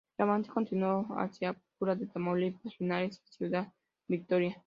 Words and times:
El 0.17 0.23
avance 0.23 0.47
continuó 0.49 1.05
hacia 1.19 1.55
Tula 1.77 1.93
de 1.93 2.07
Tamaulipas, 2.07 2.73
Linares 2.79 3.21
y 3.23 3.33
Ciudad 3.33 3.71
Victoria. 4.07 4.59